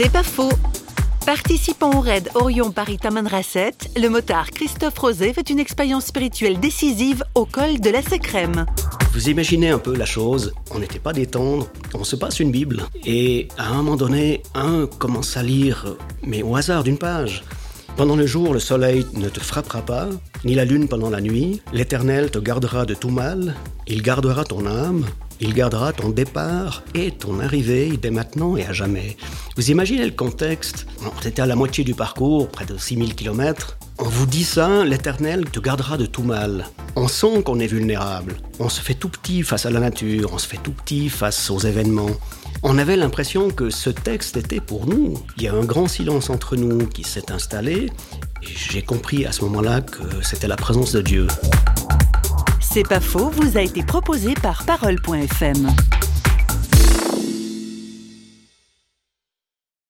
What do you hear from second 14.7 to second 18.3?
commence à lire, mais au hasard d'une page. Pendant le